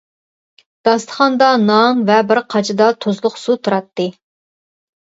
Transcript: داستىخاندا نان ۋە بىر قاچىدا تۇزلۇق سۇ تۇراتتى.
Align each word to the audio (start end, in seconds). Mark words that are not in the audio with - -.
داستىخاندا 0.89 1.51
نان 1.67 2.03
ۋە 2.09 2.17
بىر 2.33 2.43
قاچىدا 2.57 2.91
تۇزلۇق 3.07 3.41
سۇ 3.45 3.61
تۇراتتى. 3.65 4.11